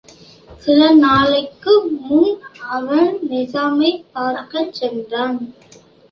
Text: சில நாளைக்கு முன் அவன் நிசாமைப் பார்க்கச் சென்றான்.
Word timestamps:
சில 0.57 0.93
நாளைக்கு 0.93 1.73
முன் 1.99 2.39
அவன் 2.69 3.17
நிசாமைப் 3.29 4.03
பார்க்கச் 4.11 4.73
சென்றான். 4.73 5.37